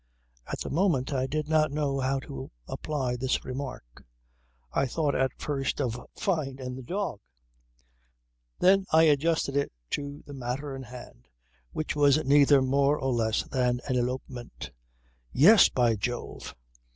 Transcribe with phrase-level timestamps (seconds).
[0.47, 4.03] At the moment I did not know how to apply this remark.
[4.73, 7.19] I thought at first of Fyne and the dog.
[8.57, 11.27] Then I adjusted it to the matter in hand
[11.71, 14.71] which was neither more nor less than an elopement.
[15.33, 16.55] Yes, by Jove!